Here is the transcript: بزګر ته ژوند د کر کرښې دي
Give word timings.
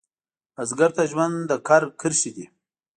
بزګر 0.55 0.91
ته 0.95 1.03
ژوند 1.11 1.35
د 1.49 1.51
کر 1.67 1.81
کرښې 1.99 2.31
دي 2.35 2.45